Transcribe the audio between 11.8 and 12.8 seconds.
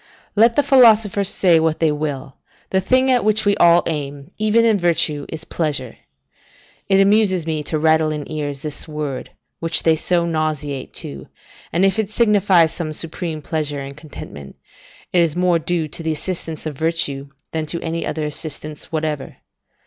if it signify